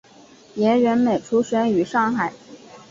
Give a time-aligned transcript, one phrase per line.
[0.55, 2.33] 严仁美出生于上海。